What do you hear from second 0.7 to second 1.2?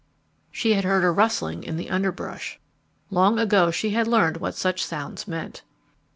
had heard a